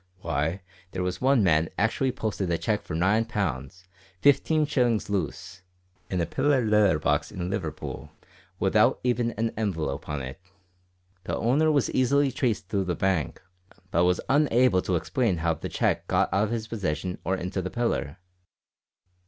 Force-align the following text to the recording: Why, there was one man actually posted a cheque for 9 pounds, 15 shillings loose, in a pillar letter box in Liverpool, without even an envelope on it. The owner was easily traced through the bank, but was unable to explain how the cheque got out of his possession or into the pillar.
Why, 0.21 0.63
there 0.93 1.03
was 1.03 1.21
one 1.21 1.43
man 1.43 1.69
actually 1.77 2.11
posted 2.11 2.49
a 2.49 2.57
cheque 2.57 2.81
for 2.81 2.95
9 2.95 3.25
pounds, 3.25 3.85
15 4.21 4.65
shillings 4.65 5.11
loose, 5.11 5.61
in 6.09 6.19
a 6.19 6.25
pillar 6.25 6.65
letter 6.65 6.97
box 6.97 7.31
in 7.31 7.51
Liverpool, 7.51 8.09
without 8.59 8.99
even 9.03 9.29
an 9.33 9.51
envelope 9.55 10.09
on 10.09 10.23
it. 10.23 10.41
The 11.25 11.37
owner 11.37 11.71
was 11.71 11.91
easily 11.91 12.31
traced 12.31 12.67
through 12.67 12.85
the 12.85 12.95
bank, 12.95 13.43
but 13.91 14.05
was 14.05 14.19
unable 14.27 14.81
to 14.81 14.95
explain 14.95 15.37
how 15.37 15.53
the 15.53 15.69
cheque 15.69 16.07
got 16.07 16.33
out 16.33 16.45
of 16.45 16.49
his 16.51 16.67
possession 16.67 17.19
or 17.23 17.35
into 17.37 17.61
the 17.61 17.69
pillar. 17.69 18.17